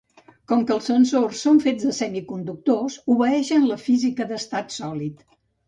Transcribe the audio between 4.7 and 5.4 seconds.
sòlid.